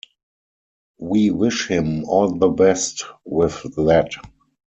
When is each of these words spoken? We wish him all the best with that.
We 0.97 1.29
wish 1.29 1.67
him 1.67 2.05
all 2.05 2.31
the 2.35 2.47
best 2.49 3.03
with 3.23 3.61
that. 3.75 4.09